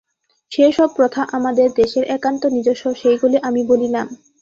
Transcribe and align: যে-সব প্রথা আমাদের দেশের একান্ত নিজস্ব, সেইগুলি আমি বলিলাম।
যে-সব 0.51 0.89
প্রথা 0.95 1.21
আমাদের 1.31 1.67
দেশের 1.75 2.03
একান্ত 2.07 2.43
নিজস্ব, 2.47 2.85
সেইগুলি 2.93 3.37
আমি 3.41 3.61
বলিলাম। 3.67 4.07